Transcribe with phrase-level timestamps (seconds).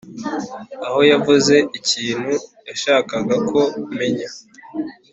[0.85, 2.33] Aho yavuze ikintu
[2.67, 3.61] Yashakaga ko
[3.97, 4.29] menya